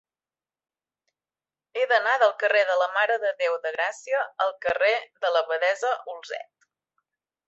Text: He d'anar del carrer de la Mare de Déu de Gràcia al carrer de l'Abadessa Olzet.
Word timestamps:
He 1.77 1.83
d'anar 1.91 2.15
del 2.23 2.33
carrer 2.43 2.63
de 2.69 2.77
la 2.81 2.87
Mare 2.97 3.17
de 3.25 3.33
Déu 3.43 3.57
de 3.65 3.73
Gràcia 3.75 4.23
al 4.47 4.55
carrer 4.67 4.95
de 5.27 5.33
l'Abadessa 5.37 5.93
Olzet. 6.15 6.69